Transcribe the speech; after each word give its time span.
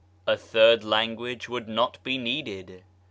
A 0.25 0.35
third 0.35 0.83
language 0.83 1.47
would 1.47 1.67
not 1.67 2.01
be 2.03 2.17
needed. 2.17 2.83